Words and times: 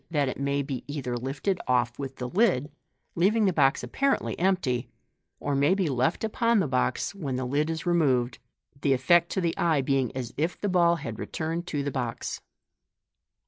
that 0.09 0.27
it 0.27 0.39
may 0.39 0.63
be 0.63 0.83
either 0.87 1.15
lifted 1.15 1.59
off 1.67 1.99
with 1.99 2.15
the 2.15 2.27
lid, 2.27 2.71
leaving 3.13 3.45
the 3.45 3.53
box 3.53 3.83
apparently 3.83 4.33
empty, 4.39 4.89
or 5.39 5.53
may 5.53 5.75
be 5.75 5.87
left 5.89 6.23
upon 6.23 6.59
the 6.59 6.67
box 6.67 7.13
when 7.13 7.35
the 7.35 7.45
lid 7.45 7.69
is 7.69 7.85
removed, 7.85 8.39
the 8.81 8.93
dcct 8.93 9.27
to 9.27 9.39
the 9.39 9.55
eye 9.59 9.79
being 9.81 10.11
as 10.17 10.33
if 10.37 10.59
the 10.59 10.67
ball 10.67 10.95
had 10.95 11.19
returned 11.19 11.67
to 11.67 11.83
th<r 11.83 11.91
box. 11.93 12.41